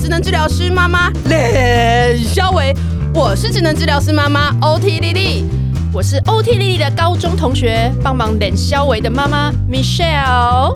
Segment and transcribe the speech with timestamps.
[0.00, 2.74] 职能治疗师妈妈练萧维，
[3.12, 5.44] 我是职能治疗师妈妈 OT 丽丽，
[5.92, 10.74] 我是 OT 丽丽的高中同学，帮忙练萧维的妈妈 Michelle。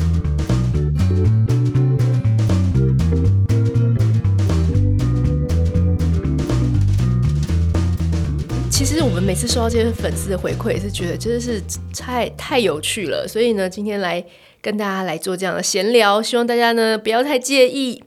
[8.70, 11.62] 其实我们每次收到这些粉丝的回馈，也是觉得真的是
[11.96, 14.22] 太太有趣了，所以呢，今天来
[14.60, 18.04] 跟大家来做这样的闲聊，希望大家呢不要太介意。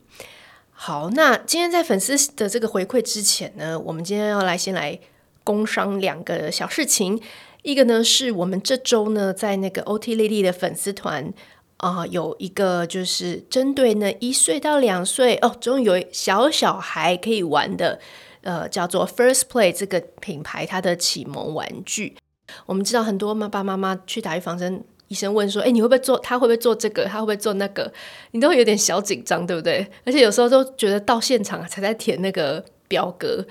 [0.80, 4.98] 好，那今天在粉丝的这个回馈之前呢，我们今天要来先来
[5.44, 7.20] 工商两个小事情。
[7.64, 11.34] 一个呢是我们这周呢在那个 OT 丽丽的粉丝团
[11.78, 18.00] 啊，有一个就是针对呢一岁到两岁哦，终于有小小孩可以玩的，
[18.42, 22.16] 呃，叫做 First Play 这个品牌它的启蒙玩具。
[22.68, 24.86] 我们知道很多妈爸妈妈去打预防针。
[25.08, 26.18] 医生问说：“哎，你会不会做？
[26.20, 27.06] 他会不会做这个？
[27.06, 27.92] 他会不会做那个？
[28.32, 29.88] 你都会有点小紧张，对不对？
[30.06, 33.46] 而且有时候都觉得到现场才在填那个表格。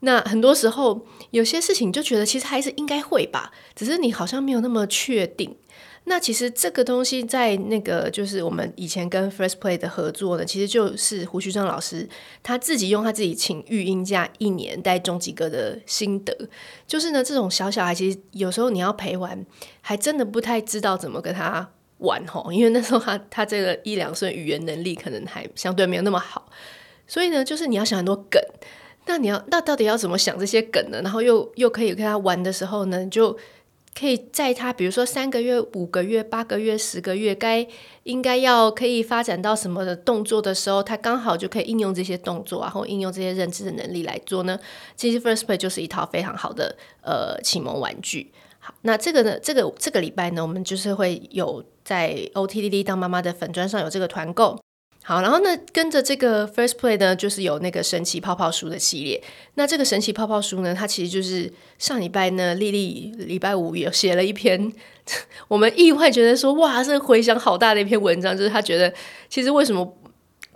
[0.00, 5.56] 那很多时候有些事情就觉得其实还是应该会吧，只是你好像没有那么确定。”
[6.04, 12.08] 那其实这个东西在那个就是我们以前跟 First Play 的合作呢，其实就是胡旭章老师
[12.42, 16.36] 他自己用他自己请育婴假一年带终极哥的心得，
[16.88, 19.46] 就是呢这种小小孩其实有时候你要陪玩，
[19.80, 26.50] 还真的不太知道怎么跟他玩吼， 因为那时候他他这个一两岁语言能力可能还相对没有那么好，
[27.06, 28.42] 所以呢就是你要想很多梗，
[29.06, 31.00] 那你要那到底要怎么想这些梗呢？
[31.02, 33.38] 然后又又可以跟他玩的时候呢就。
[33.98, 37.66] 可以在他比如说三个月、五个月、八个月、十个月，该
[38.04, 44.58] 应该要可以发展到什么的动作的时候，他刚好就可以应用这些动作，然后应用这些认知的能力来做呢。
[44.96, 48.32] 其实 First Play 就是一套非常好的呃启蒙玩具。
[48.58, 54.58] 好，那这个呢，这个这个礼拜呢，我们就是会有在 O T D D 当妈妈的粉砖上有这个团购。
[55.04, 59.20] 好，然后呢，跟着这个 First Play 呢，就是有那个神奇泡泡书的系列。
[59.54, 64.72] 那这个神奇泡泡书呢，它其实就是上礼拜呢，丽丽礼拜五也写了一篇，
[65.48, 68.94] 我们意外觉得说，哇，这回响好大的一篇文章，就是他觉得
[69.28, 69.98] 其实为什么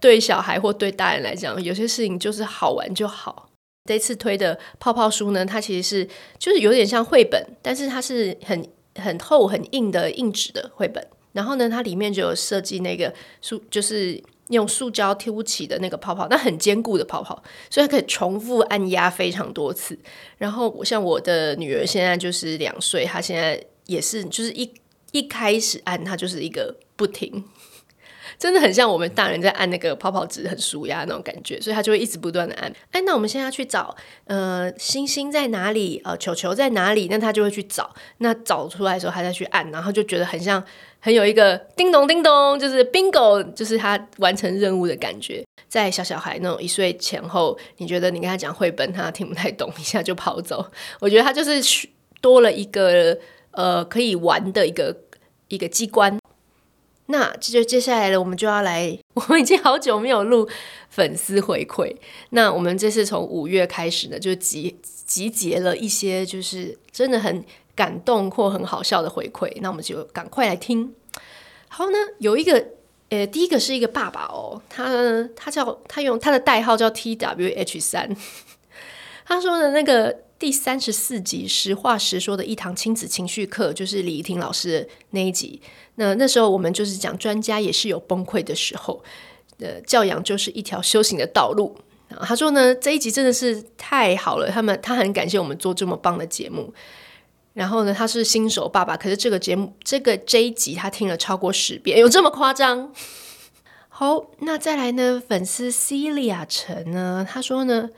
[0.01, 3.51] 对小孩或对大人来讲，有些事情就是好玩就好。
[3.87, 6.09] 这次推的泡泡书呢，它其实是
[6.39, 8.65] 就是有点像绘本，但是它是很
[8.95, 11.05] 很厚很硬的硬纸的绘本。
[11.33, 14.23] 然后呢，它里面就有设计那个书，就是。
[14.49, 19.99] 用塑胶凸起的那个泡泡，那很坚固的泡泡，所以它可以重复按压非常多次。
[20.39, 24.73] 然后我像我的女儿现在就是两岁，她现在也是，就是一
[25.13, 27.45] 一开始按，她就是一个不停。
[28.39, 32.71] 真的很像我们大人在按那个泡泡纸很舒压那种感觉，所以她就会一直不断的按。
[32.91, 33.97] 哎，那我们现在要去找
[34.27, 37.95] 呃星星在哪里，呃球球在哪里，那她就会去找。
[38.19, 40.63] 那找出来的时候，她再去按，然后就觉得很像
[41.07, 45.41] 很有一个叮咚叮咚，就是 bingo，就是他完成任务的感觉。
[45.69, 50.67] 在小小孩那种一岁前后，你觉得你跟他讲绘本，他听不太懂，一下就跑走。
[50.99, 51.89] 我觉得他就是
[52.21, 53.17] 多了一个
[53.53, 54.97] 呃可以玩的一个
[55.47, 56.19] 一个机关。
[57.07, 60.49] 那这就接下来呢，我们就要来，我们已经好久没有录
[60.89, 61.95] 粉丝回馈。
[62.31, 67.45] 那我们这次从五月开始呢，就集集结了一些就是真的很
[67.77, 69.57] 感动或很好笑的回馈。
[69.61, 70.93] 那我们就赶快来听。
[71.69, 72.67] 好呢，有一个，
[73.11, 78.17] 呃，第一个是一个爸爸哦，他他叫他用他的代号叫 T W H 三，
[79.25, 80.27] 他说的那个。
[80.39, 85.63] 第三十四集，实话实说的一堂亲子情绪课，就是李怡婷老师的那一集。
[85.95, 89.03] 那那时候我们就是讲，专家也是有崩溃的时候。
[89.61, 91.75] 呃，教养就是一条修行的道路。
[92.21, 96.75] 他说呢，这一集真的是太好了，他们他很感谢我们做这么棒的节目。
[97.57, 102.93] 然后呢，他是新手爸爸，可是这个节目这个这一集他听了超过十遍，有这么夸张？
[103.89, 107.91] 好，那再来呢，粉丝 Celia 陈呢，他说呢。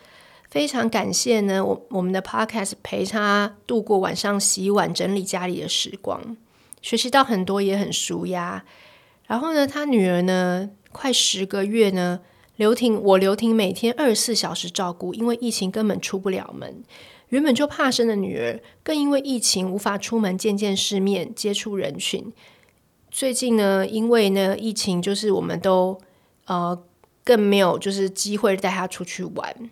[0.51, 6.39] 非常感谢呢，我我们的 podcast 陪他度过晚上洗碗、整理家里的时光，
[6.81, 8.65] 学习到很多，也很舒压。
[9.27, 12.21] 然后呢，他女儿呢，快十个月呢，
[12.57, 16.83] 刘婷，我刘婷每天二十四小时照顾，因为疫情根本出不了门。
[17.29, 22.33] 原本就怕生的女儿，更因为疫情无法出门见见世面、接触人群。
[23.11, 25.99] 最近呢，因为呢疫情，就是我们都
[26.47, 26.83] 呃
[27.25, 29.71] 更没有就是机会带她出去玩。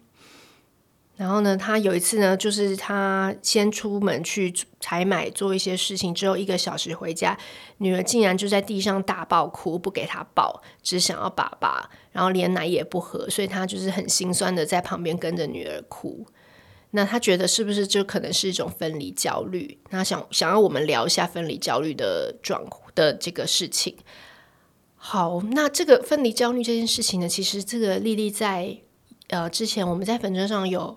[1.17, 7.39] 然后呢，他有一次呢，就是他先出门去采买做一些事情，之后一个小时回家，
[7.79, 16.27] 女儿竟然就在地上大爆哭，不给他抱，只想要爸爸，然后连奶也不喝，所以他就是很心酸的在旁边跟着女儿哭。
[16.93, 19.79] 那他觉得是不是就可能是一种分离焦虑？
[19.91, 23.97] 那想想要我们聊一下分离焦虑的状的这个事情。
[24.97, 28.79] 好，那这个分离焦虑这件事情呢，其实这个丽丽在
[29.29, 30.97] 呃之前我们在粉专上有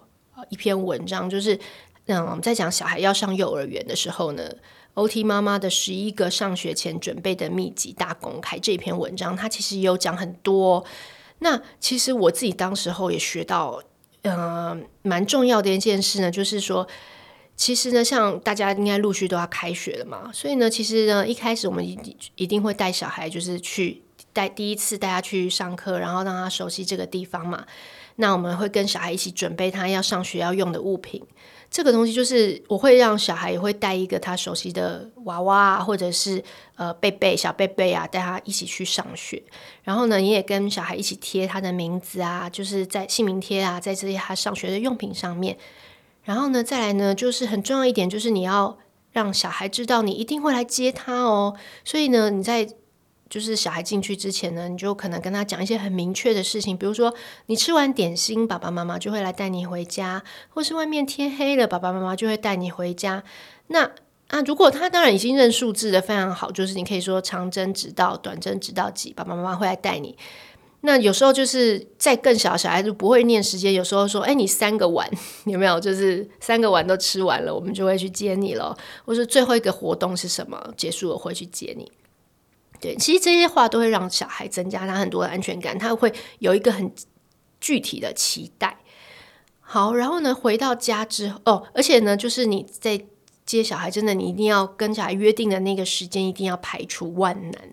[0.49, 1.59] 一篇文章，就是
[2.05, 4.49] 嗯在讲小孩要上幼儿园的时候呢
[4.95, 10.85] ，OT 妈妈的十一个上学前准备的秘籍大公开这篇文章，它其实有讲很多。
[11.39, 13.81] 那其实我自己当时候也学到，
[14.23, 16.87] 嗯，蛮重要的一件事呢，就是说。
[17.55, 24.01] 其实呢，像大家应该陆续都要开学了嘛，所以呢，其实呢，一开始我们一一定会带小孩，就是去
[24.31, 27.65] 带第一次带他去上课，然后让他熟悉这个地方嘛。
[28.15, 31.21] 那我们会跟小孩一起准备他要上学要用的物品，
[31.71, 36.43] 这个东西就是我会让小孩也会带一个他熟悉的娃娃，或者是
[36.75, 39.41] 呃贝贝小贝贝啊，带他一起去上学。
[39.83, 45.57] 然后呢，你也跟小孩一起贴他的名字啊，就是在姓名贴啊，在这些他上学的用品上面。
[46.23, 48.77] 然后呢，再来呢，就是很重要一点，就是你要
[49.11, 51.55] 让小孩知道你一定会来接他哦。
[51.85, 52.67] 所以呢，你在
[53.29, 57.13] 就是小孩进去之前呢，你就可能跟他讲一些很明确的事情，比如说
[57.45, 63.23] 你吃完点心，爸爸妈妈就会来带你回家，或是外面天黑了，爸爸妈妈就会带你回家。
[63.67, 63.91] 那
[64.29, 70.17] 啊，如果他当然已经认数字的非常好，就是你可以说长针直到短针直到几，爸爸妈妈会来带你。
[70.81, 75.09] 那有时候就是在更小小孩子不会念时间，有时候说，哎，你三个碗
[75.45, 75.79] 有没有？
[75.79, 78.77] 就是三个碗都吃完了，我们就会去接你了。
[79.03, 80.73] 或是最后一个活动是什么？
[80.77, 81.91] 结束了会去接你。
[82.79, 86.91] 对，其实这些话都会让小孩增加他很多的安全感，他会有一个很
[87.59, 88.77] 具体的期待。
[89.59, 92.99] 好，然后呢，回到家之后，哦，而且呢，就是你在
[93.45, 97.69] 接小孩，真的你一定要跟小孩约定的那个时间，一定要排除万难。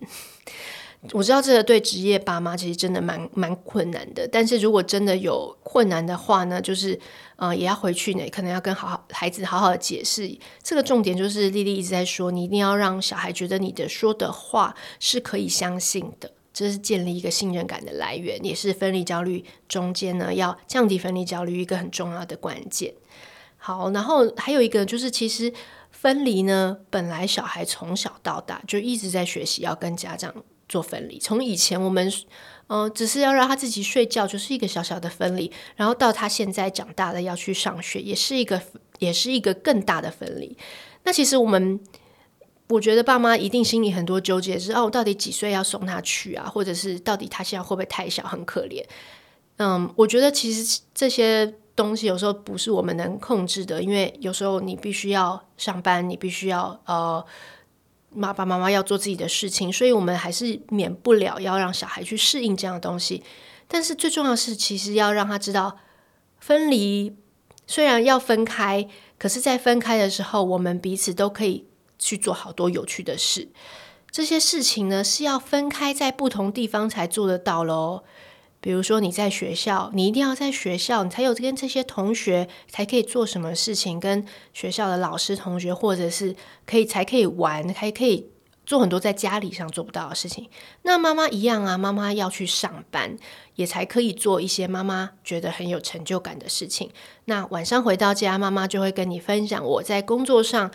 [1.13, 6.99] 我知道这个对职业爸妈其实真的蛮蛮困难的，但是如果真的有困难的话呢，就是
[7.37, 10.37] 呃也要回去呢，可能要跟好好孩子好好的解释。
[10.63, 22.93] 这个重点就是丽丽一直在说，你一定要让小孩觉得你的说的话是可以相信的，这是建立一个信任感的来源，也是分离焦虑中间呢要降低分离焦虑一个很重要的关键。
[23.59, 25.53] 好，然后还有一个就是其实
[25.93, 30.35] 分离呢，本来小孩从小到大就一直在学习要跟家长。
[30.69, 32.09] 做分离，从以前我们，
[32.67, 38.61] 嗯、呃，只是要让他自己睡觉，就是一个小小的分离，然后到他现在长大了要去上学，也是一个，
[38.99, 40.57] 也是一个更大的分离。
[41.05, 41.79] 那其实我们，
[42.69, 46.49] 我觉得爸妈一定心里很多纠结，是哦，到底几岁要送他去啊？
[46.49, 48.85] 或者是到底他现在会不会太小，很可怜？
[49.59, 57.25] 嗯，我觉得其实这些东西有时候不是我们能控制的，因为有时候你必须要上班，你必须要呃。
[58.21, 63.23] 爸爸妈妈要做自己的事情，所以我们还是免不了要让小孩去适应这样的东西。
[63.69, 65.79] 但是最重要的是，其实要让他知道，
[66.39, 67.17] 分离
[67.67, 71.67] 虽然要分开，可是在分开的时候，我们彼此都可以
[71.99, 73.49] 去做好多有趣的事。
[74.11, 78.05] 这些事情呢，是要分开在不同地方才做得到喽。
[78.67, 86.35] 比如说你在学校，你一定要在学校，你才有跟这些同学才可以做什么事情，跟学校的老师、同学，或者是
[86.67, 88.27] 可以才可以玩，还可以
[88.65, 90.51] 做很多在家里上做不到的事情。
[90.83, 93.17] 那妈妈一样啊，妈妈要去上班，
[93.55, 96.91] 也才可以做一些妈妈觉得很有成就感的事情。
[97.27, 100.73] 那晚上回到家，妈妈就会跟你分享我在工作上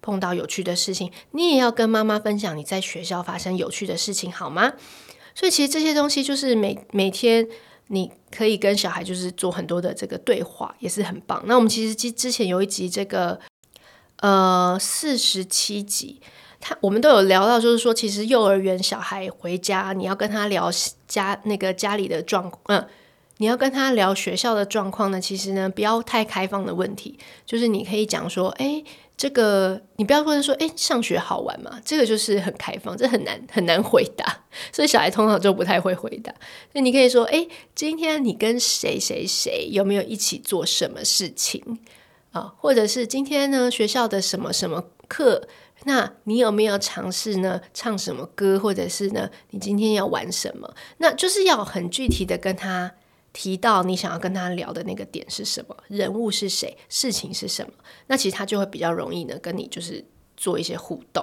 [0.00, 4.72] 碰到有趣的事情，你也要跟妈妈分享你在学校发生有趣的事情，好吗？
[5.38, 7.46] 所以其实这些东西就是每每天
[7.88, 11.42] 你可以跟小孩就是做很多的这个对话，也是很棒。
[11.46, 13.38] 那我们其实之之前有一集这个
[14.20, 16.22] 呃四十七集，
[16.58, 20.70] 他我们都有聊到，就是说其实幼儿园小孩回家，你要跟他聊
[21.06, 22.88] 家那个家里的状况，嗯，
[23.36, 28.82] 你要跟他聊学校的状况呢，其实呢不要太开放的问题，就是你可以讲说，哎。
[29.16, 31.80] 这个你不要问说，哎，上学好玩吗？
[31.82, 36.34] 这个就是很开放，这很难很难回答， 所以小孩通常就不太会回答。
[36.72, 41.78] 那你可以说，哎，今天你跟谁谁谁有没有一起做什么事情
[42.32, 42.52] 啊？
[42.58, 45.48] 或者是今天呢学校的什么什么课？
[45.84, 48.58] 那你有没有尝试呢唱什么歌？
[48.58, 50.74] 或者是呢你今天要玩什么？
[50.98, 52.92] 那就是要很具体的跟他。
[53.38, 57.72] 提到你想要跟他聊的那个点是什么，人物是谁，事情是什么，
[58.06, 60.02] 那其实他就会比较容易呢跟你就是
[60.38, 61.22] 做一些互动。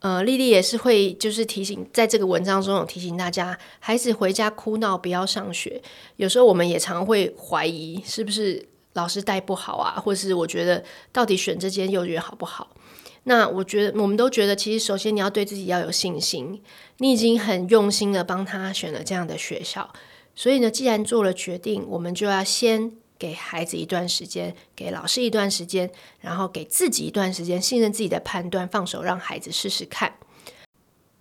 [0.00, 5.80] 呃，丽丽也是会就是提醒，在这个文章中有提醒大家，孩子回家哭闹不要上学。
[6.16, 12.74] 有时候我们也常会怀疑是不是老师带不好啊，或是我觉得到底选这间幼儿园好不好？
[13.22, 16.60] 那我觉得我们都觉得，其实首先你要对自己要有信心，
[16.98, 19.88] 你已经很用心的帮他选了这样的学校。
[20.34, 30.14] 所以呢，既然做了决定，我们就要先给孩子一段时间，给老师一段时间，然后给自己一段时间，信任自己的判断，放手让孩子试试看。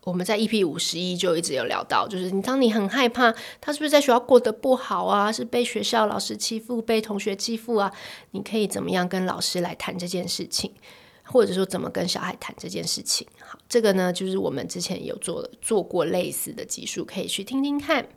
[0.04, 7.94] 我们在 EP 五十一就一直有聊到，就是你当你很害怕他是不是在学校过得不好啊，是被学校老师欺负，被同学欺负啊，
[8.32, 10.72] 你可以怎么样跟老师来谈这件事情，
[11.24, 13.28] 或者说怎么跟小孩谈这件事情。
[13.42, 18.08] 好，这个呢就是我们之前有做做过类似的集数，可以去听听看。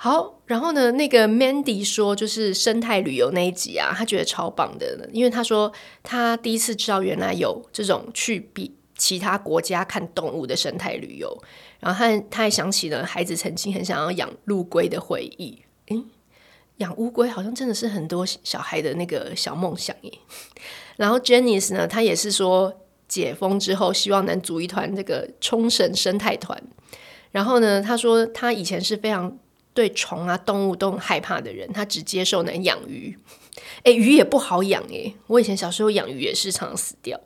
[0.00, 5.72] 好，然后呢，那个 Mandy 说就是生态旅游那一集啊，他觉得超棒的，因为他说
[6.04, 8.74] 他第一次知道原来有这种去比。
[9.00, 11.40] 其他国家看动物的生态旅游，
[11.78, 15.62] 然后他他还想起了孩子曾经很想要养陆龟的回忆。
[15.86, 16.02] 诶，
[16.78, 20.12] 养乌龟好像真的是很多小孩的那个 小梦想耶。
[20.96, 26.60] 然后 Janice 呢，他也是说解封之后希望能组一团这个冲绳生态团。
[27.30, 29.38] 然后呢，他说他以前是非常
[29.78, 33.16] 对虫啊动物都很害怕的人，他只接受能养鱼。
[33.84, 37.20] 诶，鱼也不好养诶，我以前小时候养鱼也是常常死掉。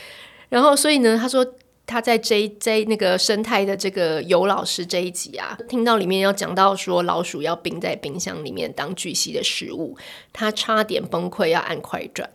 [0.50, 1.54] 然后，所以呢，他说
[1.86, 9.96] 他在这这那个生态的这个尤老师这一集啊，听到里面要讲到说老鼠要冰在冰箱里面当巨蜥的食物，
[10.30, 12.28] 他差点崩溃，要按快转，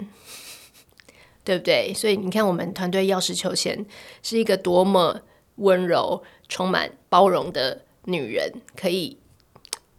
[1.43, 1.93] 对不对？
[1.93, 3.85] 所以你看，我们团队钥匙求贤
[4.23, 5.21] 是一个多么
[5.57, 9.19] 温柔、充满包容的女人，可以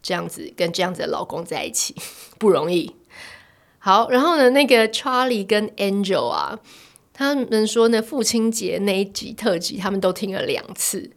[0.03, 1.95] 这样子跟这样子的老公在一起，
[2.39, 2.95] 不容易。
[3.79, 6.59] 好，然后呢，那个 Charlie 跟 Angel 啊。
[7.13, 11.11] 他们说呢，父亲节那一集特辑，他们都听了两次。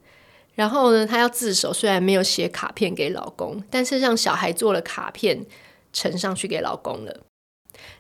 [0.56, 5.46] 然后呢，他要自首，虽然没有写卡片给老公，但是让小孩做了卡片
[5.94, 7.22] 呈上去给老公了。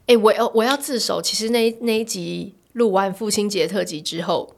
[0.08, 1.22] 诶，我要我要自首。
[1.22, 4.54] 其实那那一集录完父亲节特辑之后，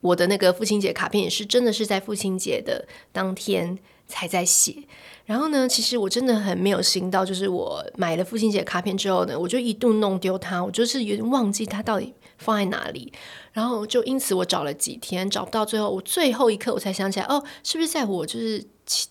[0.00, 4.84] 我的那个父亲节卡片也是真的是在父亲节的当天才在写。
[5.24, 12.14] 然后呢，其实我真的很没有心到，就是我买了父亲节卡片之后呢，我就一度弄丢它，我就是有点忘记它到底。
[12.36, 13.10] 放在哪里？
[13.52, 18.62] 然后就因此我找了几天找不到，最后我最后一刻我才想起来，哦，是不是在我就是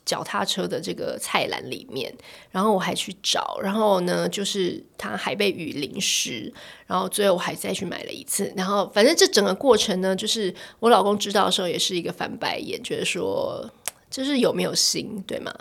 [0.05, 2.13] 脚踏车的这个菜篮里面？
[2.51, 6.53] 然后我还去找，然后呢，就是它还被雨淋湿，
[6.85, 8.51] 然后最后我还再去买了一次。
[8.57, 13.67] 然后反正这整个过程呢，就是我老公知道的时候也是一个翻白眼，觉得说
[14.13, 15.51] 就是有没有心，对吗？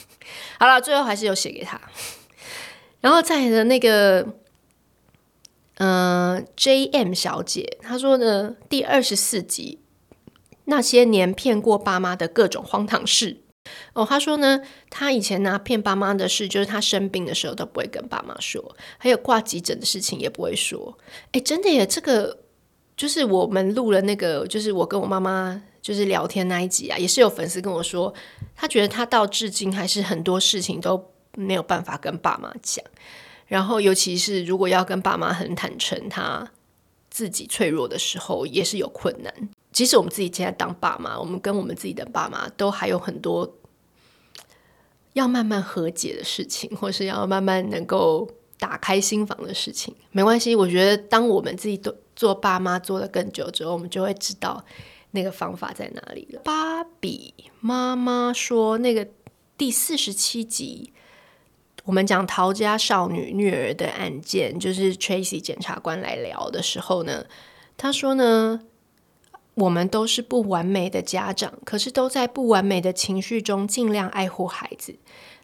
[0.58, 1.78] 好了，最后还是有写给他。
[3.02, 4.26] 然后在的那个。
[5.82, 7.14] 嗯、呃，J.M.
[7.14, 9.78] 小姐她说呢，第二十四集
[10.66, 13.38] 那些年骗过爸妈的各种荒唐事
[13.94, 14.04] 哦。
[14.04, 20.98] 她说呢，她以前呢骗爸妈的事，就是她生病的时候都不会跟爸妈说，还有挂急诊的事情也不会说。
[21.32, 22.40] 哎，真的耶，这个
[22.94, 28.12] 就是我们录了那个，就是我跟我妈妈就是聊天那一集啊，也是有粉丝跟我说，
[28.54, 32.84] 他觉得他到至今还是很多事情都没有办法跟爸妈讲。
[33.46, 36.48] 然后，尤其是如果要跟爸妈很坦诚，他
[37.10, 39.34] 自己脆弱的时候，也是有困难。
[39.72, 43.56] 即使我们自己现在当爸妈，我们跟我们自己的爸妈都还有很多
[45.14, 49.94] 要慢慢和解的事情，或是要慢慢能够打开心房的事情。
[50.12, 54.64] 没关系，我觉得当我们自己都做爸妈做得更久之后，我们就会知道
[55.12, 56.40] 那个方法在哪里了。
[56.44, 59.08] 芭比妈妈说，那个
[59.56, 60.92] 第四十七集。
[61.84, 67.24] 我们讲逃家少女虐儿的案件，就是 Tracy 检察官来聊的时候呢，
[67.76, 68.60] 他说呢，
[69.54, 74.96] 我们都是不完美的家长，可是都在不完美的情绪中尽量爱护孩子。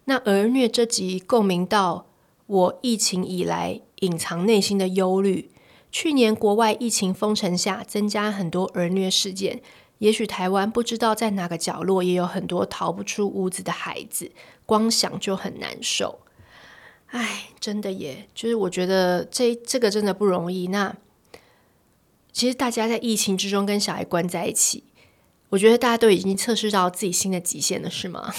[0.04, 2.06] 那儿虐这集共鸣到
[2.46, 5.50] 我疫情以来隐藏内心的忧虑。
[5.90, 9.62] 去年国外疫情封城下，增加很多儿虐事件，
[9.98, 14.30] 也许台湾不知道在哪个角落也有很多逃不出屋子的孩子，
[14.66, 16.20] 光想就很难受。
[17.06, 20.66] 唉，真的耶，就是我觉得这这个真的不容易。
[20.66, 20.94] 那
[22.32, 24.84] 其实大家在疫情之中跟小孩关在一起，
[25.50, 28.34] 我觉得大家都已经测试到自己新的极限了，是吗？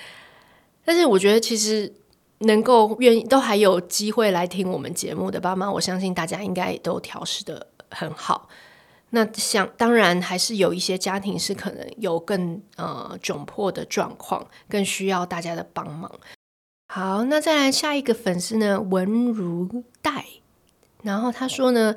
[0.84, 1.92] 但是我觉得其实
[2.38, 8.48] 能够愿意都还有机会来听我们节目的爸妈，我相信大家应该也都调适得很好。
[9.10, 16.10] 那想当然还是有一些家庭是可能有更呃窘迫的状况，更需要大家的帮忙。
[16.88, 18.80] 好，那再来下一个粉丝呢？
[18.80, 20.24] 文如黛，
[21.02, 21.96] 然后他说呢，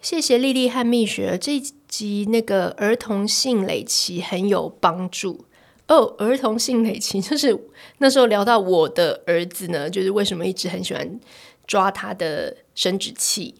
[0.00, 5.44] 谢谢莉莉和蜜雪这一集那个儿童性累奇很有帮助
[5.92, 6.14] 哦。
[6.18, 7.56] 儿童性累期 就是
[7.98, 11.20] 那时候聊到我的儿子呢，就是为什么一直很喜欢
[11.66, 13.54] 抓他的生殖器，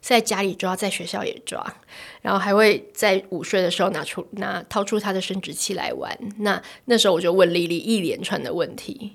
[0.00, 1.76] 在家里抓，在学校也抓，
[2.22, 6.16] 然后还会在午睡的时候拿出拿掏出他的生殖器来玩。
[6.38, 9.12] 那那时候我就问莉莉一连串的问题。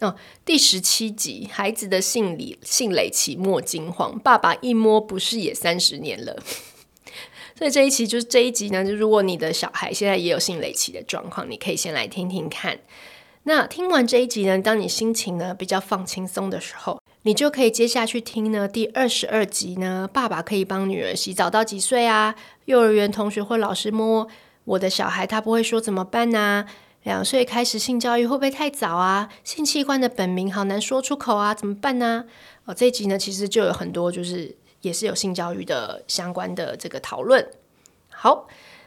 [0.00, 6.42] 哦，第十七集，孩子的性理性累期莫惊慌，爸爸一摸不是也三十年了？
[7.56, 12.78] 所以这一期就是这一集呢，就如果你的小孩现在也有性雷期的状况，你可以先来听听看。
[13.44, 22.34] 那听完这一集呢，当你心情呢比较放轻松的时候，你就可以接下去听呢第二十二集呢，爸爸可以帮女儿洗澡到几岁啊？
[22.64, 24.26] 幼儿园同学或老师摸
[24.64, 26.64] 我的小孩，他不会说怎么办呢？
[27.02, 29.28] 两岁开始性教育会不会太早啊？
[29.44, 32.24] 性器官的本名好难说出口啊，怎么办呢？
[32.64, 37.46] 哦，这一集呢其实就有很多就是也是有性教育的相关的这个讨论。
[38.10, 38.46] 好，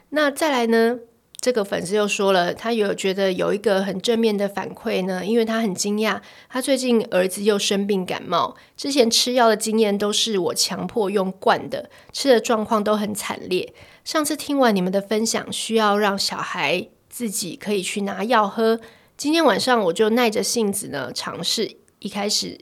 [0.09, 0.99] 那再来呢？
[1.39, 13.71] 这个粉丝又说了，他有觉得有一个很正面的反馈呢，因为他很惊讶，他最近儿子又生病感冒，之前吃药的经验都是我强迫用灌的，吃的状况都很惨烈。
[14.03, 18.79] 上次听完你们的分享，需要让小孩自己可以去拿药喝，
[19.15, 21.77] 今天晚上我就耐着性子呢尝试。
[21.99, 22.59] 一开始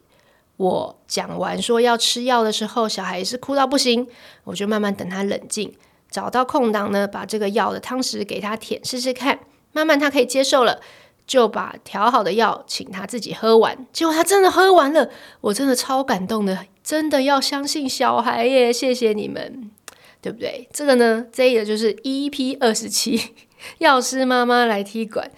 [0.57, 4.07] 我讲完说要吃药的时候，小孩也是哭到不行，
[4.45, 5.73] 我就慢慢等他冷静。
[6.09, 9.39] 找到空档呢，把这个药的汤匙给他舔试试看，
[9.73, 10.79] 慢慢他可以接受了，
[11.27, 13.85] 就把调好的药请他自己喝完。
[13.91, 15.09] 结果他真的喝完了，
[15.41, 18.71] 我真的超感动的，真的要相信小孩耶！
[18.71, 19.69] 谢谢你们，
[20.21, 20.69] 对不对？
[20.71, 23.19] 这个呢，这个就是 EP 二十七，
[23.79, 25.29] 药师妈妈来踢馆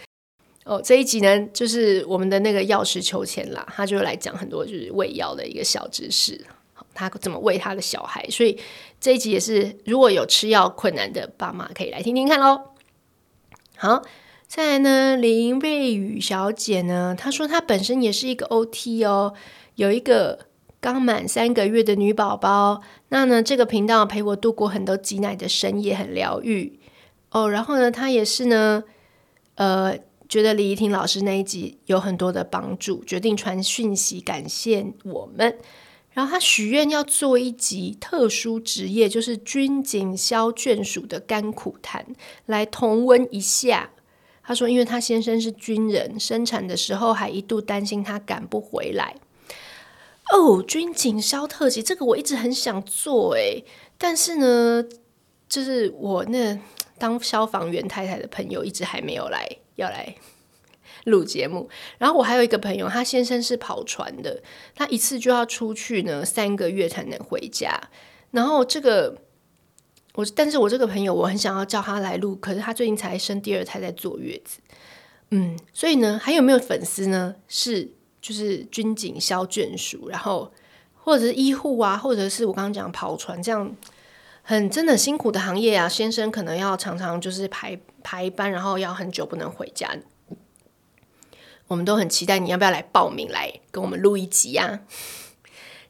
[0.68, 0.82] 哦。
[0.84, 6.46] 这一集呢，就是我们的那个药师秋千啦，他就来讲很多就是喂药的一个小知识。
[6.94, 8.28] 他怎么喂他的小孩？
[8.32, 8.60] 所以
[9.00, 12.72] 这一集也是，如果有吃药困难的爸妈，可以来听听看喽。
[13.76, 14.02] 好，
[14.48, 19.36] 再来呢，林瑞宇小姐呢，她说她本身也是一个 OT 哦，
[19.76, 20.48] 有一个
[20.82, 22.82] 刚满三个月的女宝宝。
[23.10, 26.80] 那呢，这个频道陪我度过很多挤奶的深夜，很疗愈
[27.30, 27.48] 哦。
[27.48, 28.84] 然后呢，她也是呢，
[29.54, 29.96] 呃，
[30.30, 35.58] 觉得李怡婷老师那一集有很多的帮助，决定传讯息感谢我们。
[36.14, 42.06] 然后他许愿要做一集特殊职业，就是军警消眷属的甘苦谈，
[42.48, 43.92] 来同温一下。
[44.44, 49.16] 他说，因为他先生是军人，生产的时候还一度担心他赶不回来。
[50.32, 53.64] 哦，军警消特辑，这个我一直很想做诶，
[53.98, 54.84] 但是呢，
[55.48, 56.58] 就是我那
[56.98, 60.16] 当消防员太太的朋友一直还没有来，要来。
[61.04, 64.44] 录节目，然后我还有一个朋友，他先生是跑船的，
[64.76, 67.80] 他一次就要出去呢三个月才能回家。
[68.32, 69.16] 然后这个
[70.16, 74.60] 我，但是我这个朋友，我很想要叫他来录，可是他最近才生第二胎，在坐月子。
[75.30, 77.36] 嗯，所以呢，还有没有粉丝呢？
[77.48, 77.90] 是
[78.22, 80.52] 就是军警消眷属，然后
[80.94, 83.74] 或者是医护啊，或者是我刚刚讲跑船这样
[84.50, 89.94] 很真的辛苦的行业啊，先生可能要常常就是排排班，然后要很久不能回家。
[91.68, 94.80] 我们都很期待，你要不要来报名来跟我们录一集呀？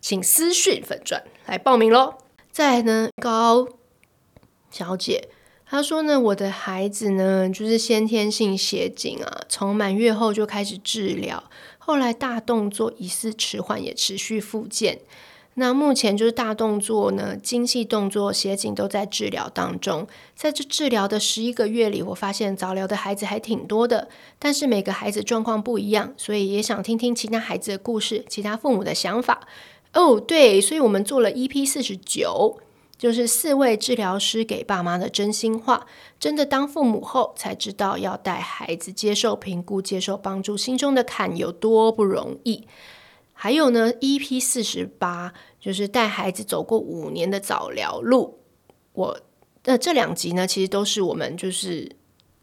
[0.01, 2.15] 请私讯粉转来报名喽。
[2.51, 3.67] 再来呢，高
[4.71, 5.29] 小姐
[5.63, 11.43] 她说呢，我的孩子呢就是先天性斜颈啊，从满月后就开始治疗，
[11.77, 15.01] 后来大动作疑似迟缓，也持续复健。
[15.59, 20.07] 那目前就是大动作呢，精细动作、斜颈都在治疗当中。
[20.35, 29.47] 在这治疗的十一个月里，我发现早疗的孩子还挺多的，但是每个孩子状况不一样，所以也想听听其他孩子的故事，其他父母的想法。
[29.93, 32.59] 哦，对，所以我们做了 EP 四十九，
[32.95, 35.87] 就是四位治疗师给爸妈的真心话。
[36.19, 42.67] 真的当父母后才知道，要带孩子接受评估、接受帮助，心中的坎有多不容易。
[43.39, 48.39] 还有呢，EP 四十八就是带孩子走过五年的早疗路。
[48.93, 49.19] 我
[49.65, 51.95] 那这两集呢，其实都是我们就是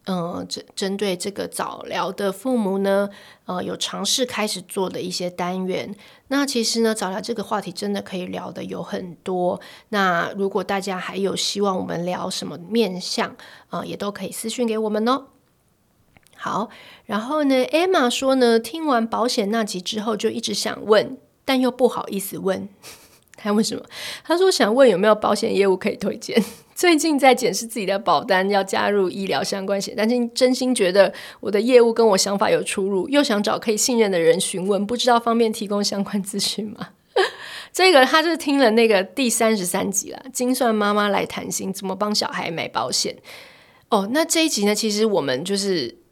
[0.07, 3.09] 嗯，针针对这个早疗的父母呢，
[3.47, 5.93] 呃，有尝试开始做的一些单元。
[6.29, 9.61] 那其实呢，早疗这个话题真的可以聊的有很多。
[9.89, 13.31] 那如果大家还有希望我们聊什么面向
[13.69, 15.27] 啊，呃，也都可以私讯给我们哦。
[16.45, 16.69] 好，
[17.07, 22.69] 然后呢，Emma 说呢，听完保险那集之后，就一直想问，但又不好意思问。
[23.35, 23.83] 他问什么？
[24.23, 26.39] 他说想问有没有保险业务可以推荐。
[26.77, 36.91] 最近在检视自己的保单，要加入医疗相关险，但是真心觉得我的业务跟我想法有出入，又想找可以信任的人询问，不知道方便提供相关资讯吗？
[37.73, 43.17] 这个他是听了那个第三十三集了，精算妈妈来谈心，怎么帮小孩买保险？
[43.89, 46.04] 哦，那这一集呢，其实我们就是。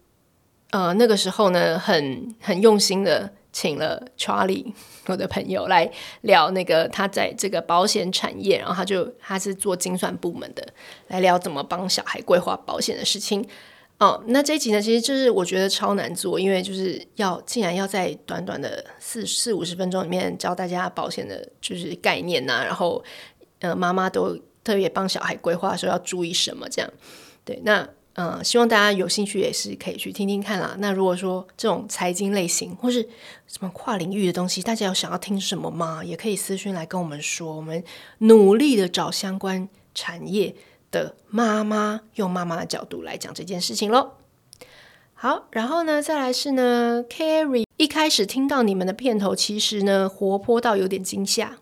[0.72, 4.72] 呃，那个时候呢，很很用心的请了 Charlie
[5.06, 5.90] 我的朋友来
[6.22, 10.66] 聊那个他在这个保险产业，然后他就他是做精算部门的，
[11.08, 13.46] 来聊怎么帮小孩规划保险的事情。
[13.98, 23.04] 哦，那这一集呢，其实就是我觉得超难做，因为就是要竟然要在短短的四四五十分钟里面教大家保险的就是概念呐、然后
[23.60, 26.90] 呃妈妈都特别帮小孩规划的时候要注意什么这样。
[27.44, 30.76] 对，那呃，希望大家有兴趣也是可以去听听看啦。
[30.78, 33.02] 那如果说这种财经类型或是
[33.46, 36.02] 什么跨领域的东西，大家有想要听什么吗？
[36.04, 37.82] 也可以私讯来跟我们说，我们
[38.18, 40.54] 努力的找相关产业
[40.90, 44.10] 的妈妈，用妈妈的角度来讲这件事情喽。
[45.14, 51.56] 好，然后呢，再来是呢，Carrie 一开始听到你们的片头，其实呢活泼到有点惊吓，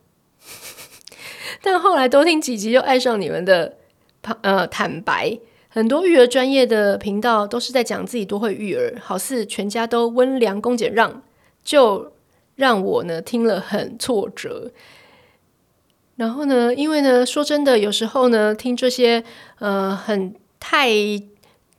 [1.62, 3.76] 但后来多听几集又爱上你们的
[4.40, 5.38] 呃坦白。
[5.70, 11.22] 很多育儿专业的频道都是在讲自己多会育儿，好似全家都温良恭俭让，
[11.64, 12.12] 就
[12.56, 14.70] 让我呢听了很挫折。
[16.16, 19.24] 然后呢，因为呢说真的，有时候呢听这些
[19.60, 20.90] 呃很太。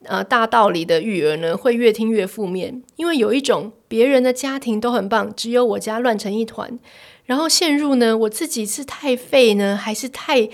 [0.06, 6.80] 呃，大道理的育儿呢，会越听越负面，因为有一种别人的家庭都很棒，只有我家乱成一团，
[7.26, 10.50] 然后陷入呢，我自己是太废呢，还是太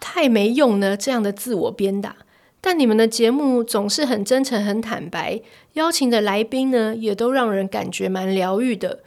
[0.00, 0.96] 太没用呢？
[0.96, 2.16] 这样的自我鞭打。
[2.64, 9.00] 但你们的节目总是很真诚、很坦白，邀请的来宾呢，也都让人感觉蛮疗愈的。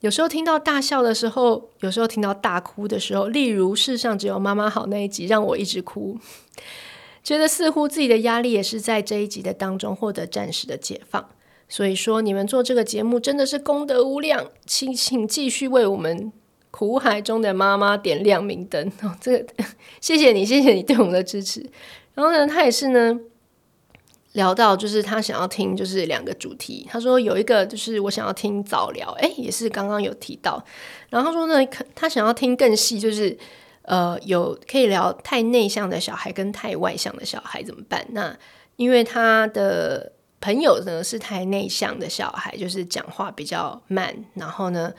[0.00, 6.18] 有时候听到大笑的时候，有时候听到大哭的时候，例如世上只有妈妈好那一集，让我一直哭。
[7.22, 11.28] 觉得似乎自己的压力也是在这一集的当中获得暂时的解放，
[11.68, 16.32] 所以说你们做这个节目真的是功德无量，请请继续为我们
[16.70, 19.16] 苦海中的妈妈点亮明灯哦。
[19.20, 19.46] 这个
[20.00, 21.64] 谢谢你，谢谢你对我们的支持。
[22.16, 23.16] 然后呢，他也是呢
[24.32, 30.60] 聊到就是他想要听就是两个主题，他说有一个就是我想要听早聊，诶，也是刚刚有提到。
[31.10, 33.38] 然后他说呢，他想要听更细，就是。
[33.88, 38.04] 呃，有可以聊太内向的小孩跟太外向的小孩怎么办？
[38.10, 38.36] 那
[38.74, 44.92] 因为他的朋友呢是太内向的小孩，就是讲话比较慢，然后呢，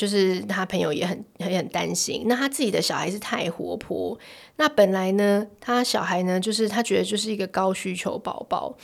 [0.00, 2.24] 就是他朋友也很也很担心。
[2.26, 4.18] 那他自己的小孩是太活泼，
[4.56, 8.74] 那本来呢，他小孩呢就是他觉得就是一个高需求宝宝，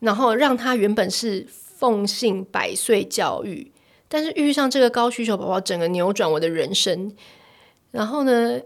[0.00, 3.70] 然后让他原本是奉信百岁教育，
[4.08, 7.14] 但是遇上这个高需求宝宝，整个扭转我的人生。
[7.92, 8.60] 然后呢，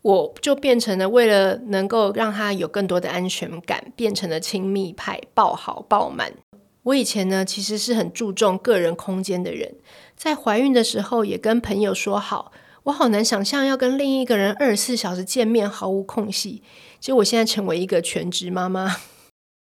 [0.00, 6.32] 我就变成了为了能够让他有更多的安全感，变成了亲密派，抱好抱满。
[6.86, 9.74] 我以前呢，其实是很注重个人空间的人，
[10.16, 12.52] 在怀孕的时候也跟朋友说好，
[12.84, 16.62] 我好难想象要跟另一个人二十四小时见面，毫无空隙。
[17.00, 18.96] 结果我现在成为一个全职妈妈。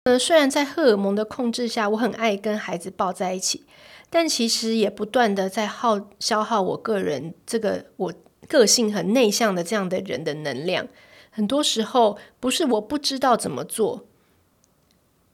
[0.04, 3.64] 呃，虽然在荷尔蒙的控制下，我很爱跟孩子抱在一起，
[4.10, 8.12] 但其实也不断的在耗消耗我个人这个我。
[8.48, 10.88] 个性很内向的这样的人的能量，
[11.30, 14.04] 很多时候不是我不知道怎么做，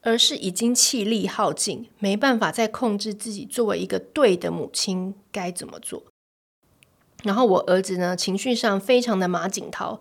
[0.01, 6.03] 而是已经气力耗尽，没办法再控制自己作为一个对的母亲该怎么做。
[7.23, 9.99] 然后我儿子呢，情绪上非常的马景涛，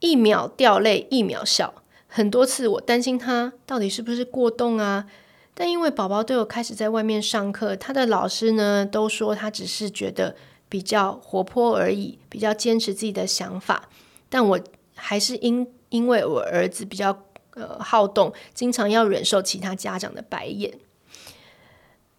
[0.00, 1.74] 一秒掉泪一秒笑，
[2.06, 5.06] 很多次我担心他到底是不是过动啊？
[5.54, 10.36] 但因为宝宝都有开始在外面上课，他的老师呢都说他只是觉得。
[10.70, 13.88] 比较活泼而已，比较坚持自己的想法，
[14.28, 14.60] 但我
[14.94, 17.10] 还是因因为我儿子比较
[17.58, 20.78] 呃好动，经常要忍受其他家长的白眼，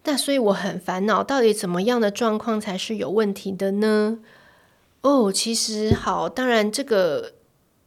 [0.03, 4.19] 那所以我很烦恼，到底怎么样的状况才是有问题的呢？
[5.01, 7.33] 哦，其实好，当然这个。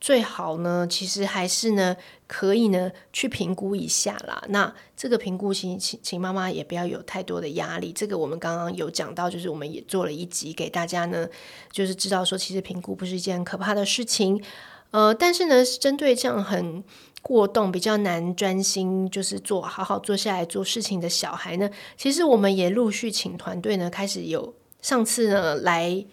[0.02, 4.42] 最好呢，其实还是呢，可以呢去评估一下啦。
[4.48, 7.92] 那这个评估，请请请妈妈也不要有太多的压力。
[7.92, 11.28] 这个我们刚刚有讲到，就是我们也做了一集给大家呢，
[11.70, 14.42] 就是知道说，其实评估不是一件可怕的事情。
[14.90, 16.82] 呃，但是呢，针对这样很
[17.22, 26.04] 过动、比较难专心，就是做好好坐下来做事情的小孩呢，其实我们也陆续请团队呢开始有上次呢来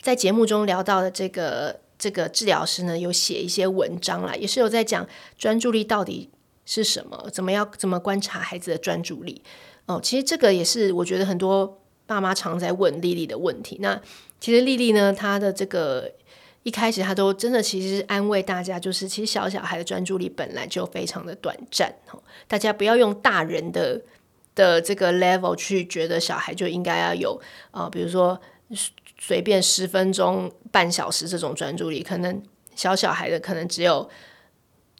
[0.00, 1.80] 在节目中聊到的这个。
[1.96, 5.06] 这个治疗师呢，有写一些文章啦，也是有在讲
[5.38, 6.28] 专注力到底
[6.66, 9.40] 是什么，怎么样怎么观察孩子的专注力
[9.86, 10.00] 哦。
[10.02, 13.78] 其实这个也是我觉得很多爸妈常在问丽丽的问题。
[13.80, 13.98] 那
[14.40, 16.10] 其实丽丽呢，她的这个
[16.64, 24.02] 一开始他都真的其实安慰大家，就是其实小小孩的专注力本来就非常的短暂哦，大家不要用大人的
[24.56, 28.40] 的这个 level 去觉得小孩就应该要有啊，比如说。
[29.20, 32.42] 随便十分钟、半小时这种专注力，可能
[32.74, 34.08] 小小孩的可能只有，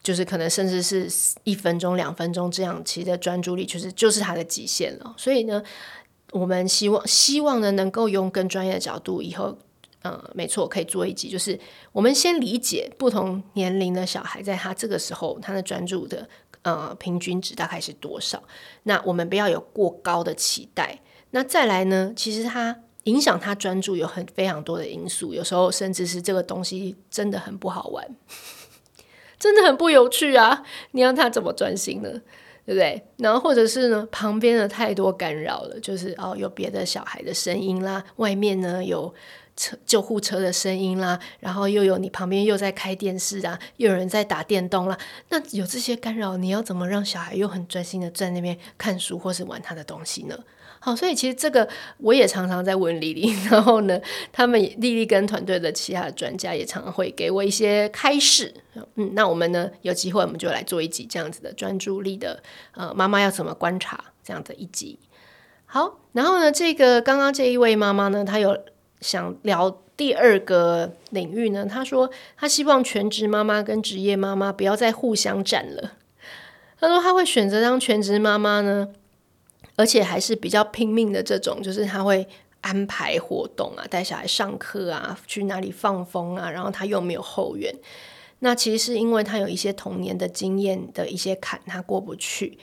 [0.01, 1.07] 就是可能甚至是
[1.43, 5.13] 一分钟、两分钟这样，其实专注力就是就是他的极限了。
[5.17, 5.61] 所以呢，
[6.31, 9.57] 我们希望希望呢能够用更专业的角度，以后
[10.05, 11.59] 呃，没错，可以做一集，就是
[11.91, 16.29] 我们先理解不同年龄的小孩，在他这个时候他的专注的
[16.61, 18.43] 呃平均值大概是多少？
[18.83, 20.99] 那我们不要有过高的期待。
[21.31, 22.81] 那再来呢，其实他。
[23.05, 28.03] 影响他专注有很非常多的因素，有时候甚至是这个东西真的很不好玩。
[29.37, 30.63] 真的很不有趣啊！
[30.89, 32.09] 你让他怎么专心呢？
[32.65, 33.05] 对不对？
[33.17, 39.13] 然后或者是呢，旁边的太多干扰了，就是哦，有别的小孩的声音啦，外面呢有
[39.55, 44.97] 车救护车的声音啦，然后又有你旁边又在开电视啊，又有人在打电动啦。
[45.29, 50.37] 那有这些干扰，你要怎么让小孩又很专心的在那边看书或是玩他的东西呢？
[50.79, 53.99] 好，所以其实这个我也常常在问丽丽， 然后呢，
[54.31, 58.53] 他们丽丽跟团队的其他的专家也常常会给我一些开示。
[58.95, 64.99] 嗯，那我们呢有机会我们就来做一集这样子的专注力的，呃，妈妈要怎么观察这样的一集。
[65.65, 68.55] 好，然后呢，这个刚刚这一位妈妈呢，她有
[69.05, 75.93] 想聊第二个领域呢，他说他希望全职妈妈跟职业妈妈不要再互相战了。
[76.79, 78.89] 他说他会选择当全职妈妈呢。
[79.77, 82.25] 而且还是比较拼命的这种，就是他会
[82.61, 87.75] 安排活动啊，带小孩上课啊，去哪里放风啊，然后他又没有后援。
[88.39, 92.57] 那其实是因为他有一些童年的经验的一些坎，他过不去。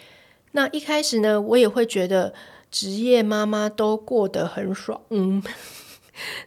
[0.52, 2.33] 那一开始呢，我也会觉得
[2.70, 5.42] 职业妈妈都过得很爽，嗯，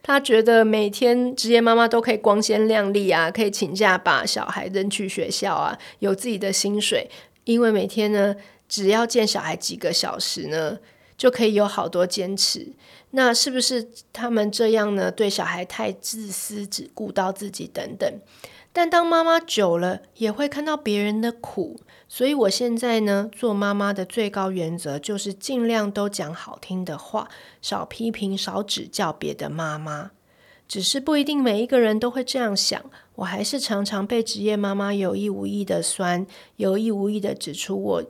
[0.04, 7.10] 他觉得每天职业妈妈都可以光鲜亮丽啊，可以请假把小孩扔去学校啊，有自己的薪水，
[7.44, 8.36] 因为每天呢。
[8.68, 10.80] 只要见小孩几个小时呢，
[11.16, 12.68] 就可以有好多坚持。
[13.12, 15.12] 那是不是他们这样呢？
[15.12, 18.12] 对小孩太自私，只顾到自己等等。
[18.78, 21.80] 但当妈妈久了，也会看到别人的苦。
[22.10, 27.30] 所以我现在呢，做妈妈的最高原则就是尽量都讲好听的话，
[27.62, 30.12] 少批评，少指教别的妈妈。
[30.68, 32.84] 只是不一定每一个人都会这样想。
[33.16, 38.04] 我还是常常被职业妈妈有意无意的酸，有意无意的指出我。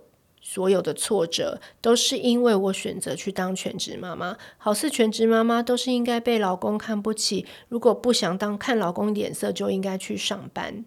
[0.47, 10.85] 所有的挫折都是因为我选择去当全职妈妈，好似全职妈妈都是应该被老公看不起，如果不想当看老公脸色就应该去上班。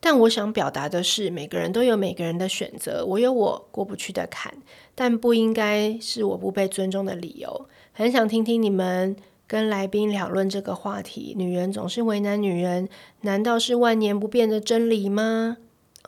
[0.00, 4.54] 但我想表达的是，每个人都有每个人的选择，我有我过不去的坎，
[4.94, 7.68] 但不应该是我不被尊重的理由。
[7.92, 9.14] 很想听听你们
[9.46, 11.34] 跟来宾讨论这个话题。
[11.36, 12.88] 女人总是为难女人，
[13.20, 15.58] 难道是万年不变的真理吗？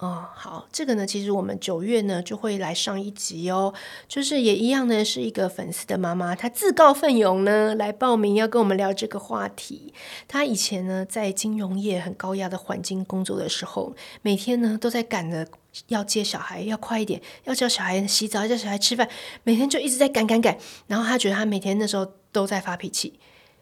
[0.00, 3.74] 哦，好，这个呢，其实我们九月呢就会来上一集哦，
[4.06, 9.92] 就是也一样呢，是一个粉丝的妈妈，她自告奋勇呢来报名要跟我们聊这个话题。
[10.28, 15.44] 她以前呢在金融业很高压的环境工作的时候，每天呢都在赶着
[15.88, 19.08] 要接小孩，要快一点，要叫小孩洗澡，要叫小孩吃饭，
[19.42, 20.56] 每天就一直在赶赶赶。
[20.86, 23.18] 然后她觉得她每天那时候都在发脾气。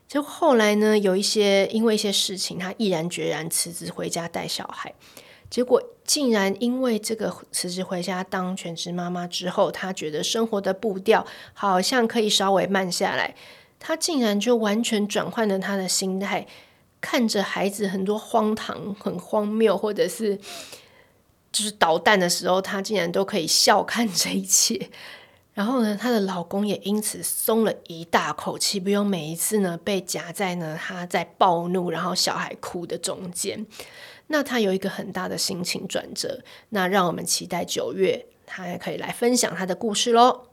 [0.07, 4.92] 就后来呢，有一些因为一些事情，她毅然决然辞职回家带小孩。
[5.48, 13.35] 结果竟然因为这个辞职回家当全职妈妈之后，她觉得生活的步调好像可以稍微慢下来，
[13.78, 16.46] 她竟然就完全转换了她的心态，
[17.00, 20.37] 看着孩子很多荒唐、很荒谬，或者是
[21.52, 24.90] 就是捣蛋的时候，她竟然都可以笑看这一切。
[25.54, 33.64] 然后呢，她的老公也因此松了一大口气，不用每一次呢被夹在呢她在暴怒，然后小孩哭的中间。
[34.28, 40.48] 那他有一个很大的心情转折，那让我们期待九月，他也可以来分享他的故事喽。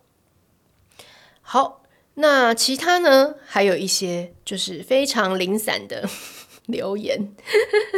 [1.42, 1.84] 好，
[2.14, 3.34] 那其他呢？
[3.48, 6.08] 还有一些就是非常零散的
[6.68, 7.34] 留言，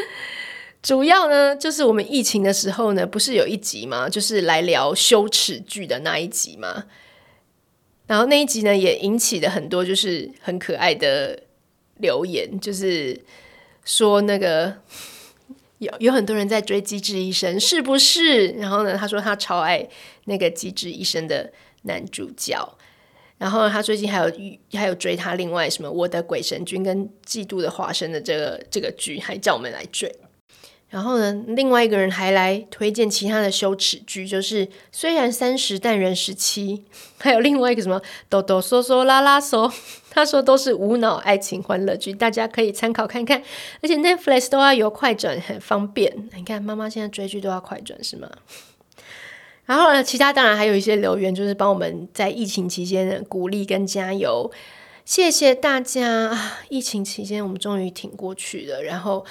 [0.81, 4.07] 主要呢就是我们疫情的时候呢，不是有一集吗？
[4.07, 6.85] 就是来聊羞耻剧的那一集吗？
[8.07, 11.43] 然后那一集呢也引起了很多就是很可爱的
[11.97, 13.21] 留言，就是
[13.83, 14.77] 说那个。
[15.79, 18.47] 有有很多人在追《机智医生》，是不是？
[18.49, 19.88] 然后呢，他说他超爱
[20.25, 21.51] 那个《机智医生》的
[21.83, 22.77] 男主角，
[23.38, 24.31] 然后他最近还有
[24.73, 30.13] 还有追他另外什么《我的鬼神君》跟《嫉妒的化身》的这个这个剧，还叫我们来追。
[30.88, 36.85] 然后呢，另外一个人还来推荐其他的羞耻剧，就是虽然三十但人十七，
[37.17, 39.69] 还有另外一个什么哆哆嗦嗦拉拉嗦，
[40.15, 43.43] 他说都是无脑爱情欢乐剧，大家可以参考看看。
[43.84, 46.30] 而且 Netflix 都要有快转，很方便。
[46.36, 48.30] 你看妈妈现在追剧都要快转是吗？
[49.65, 54.49] 然后呢，其他当然还有一些留言，就是帮我们在疫情期间的鼓励跟加油，
[55.04, 56.54] 谢谢大家。
[56.69, 59.25] 疫情期间我们终于挺过去了，然后。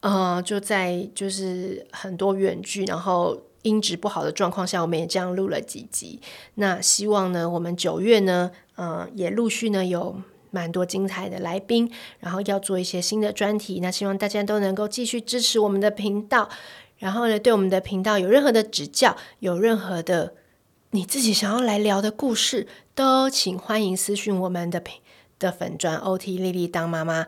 [0.00, 6.20] 呃，就在就是很多远距，然后音质不好的状况下，我们也这样录了几集。
[6.56, 13.80] 那希望呢，我们九月呢，呃，也陆续呢有蛮多精彩的来宾，然后要做一些新的专题。
[13.80, 16.48] 那希望大家都能够继续支持我们的频道，
[16.98, 20.34] 然后呢，对我们的频道有任何的指教，有任何的
[20.92, 24.82] 你自己想要来聊的故事，都请欢迎私讯我们的
[25.38, 27.26] 的粉砖 OT 丽丽当妈妈。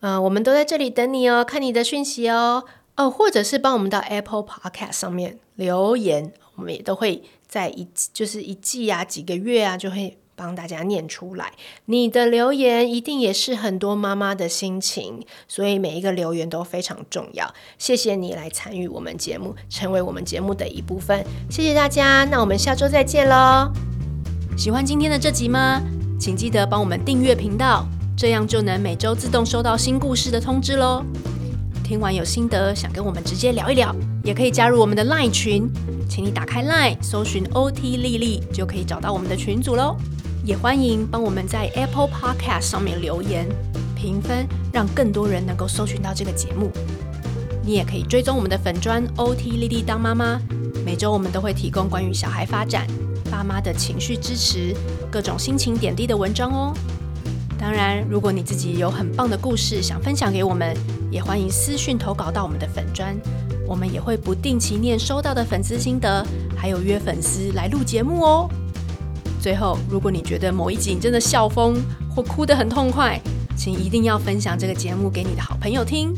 [0.00, 2.64] 嗯、呃，我们都在这里等你哦，看你的讯息哦。
[2.96, 10.18] 哦，或者是帮我们到 Apple Podcast 上面留言，我们也都会在一就是一季啊几个月啊就会。
[10.38, 11.52] 帮大家念出来，
[11.86, 17.52] 你的留言一定也是很多妈妈的心情，所以每一个留言都非常重要。
[17.76, 21.26] 谢谢你来参与我们节目，成为我们节目的一部分。
[21.50, 23.72] 谢谢大家，那我们下周再见喽！
[24.56, 25.82] 喜欢今天的这集吗？
[26.20, 27.84] 请记得帮我们订阅频道，
[28.16, 31.04] 这样就能每周自动收到新故事的通知喽。
[31.82, 35.66] 听完有心得，想跟我们直接聊一聊，也可以加入我们的 LINE 群，
[36.06, 39.96] 请你打开 LINE 搜寻 OT 丽丽，就可以找到我们的群组喽。
[40.48, 43.46] 也欢迎帮我们在 Apple Podcast 上面留言
[43.94, 46.70] 评分，让更多人能够搜寻到这个节目。
[47.62, 50.40] 你也可以追踪我们的粉砖 OT 丽丽当妈妈，
[50.86, 52.86] 每周我们都会提供关于小孩发展、
[53.30, 54.74] 爸妈的情绪支持、
[55.10, 56.72] 各种心情点滴的文章哦。
[57.58, 60.74] 当然，如果你自己有很棒的故事想分享给我们，
[61.10, 63.14] 也欢迎私讯投稿到我们的粉砖，
[63.66, 68.50] 我们也会不定期念收到的粉丝心得，还有约粉丝来录节目哦。
[69.40, 71.76] 最后，如果你觉得某一集你真的笑疯
[72.14, 73.20] 或哭得很痛快，
[73.56, 76.12] 请一定要分享这个节目给你的好朋友听。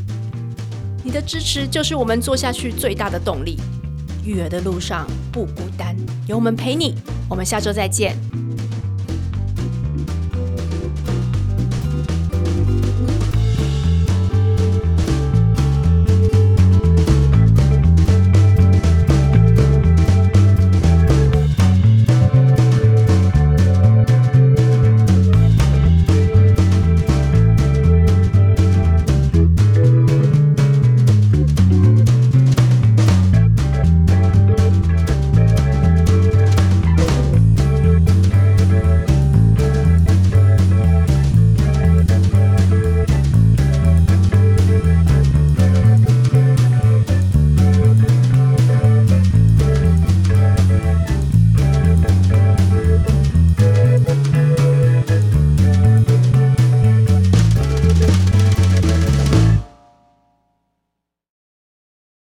[1.03, 3.57] 你的支持就是我们做下去最大的动力。
[4.23, 5.95] 育儿的路上不孤单，
[6.27, 6.95] 有我们陪你。
[7.29, 8.15] 我们下周再见。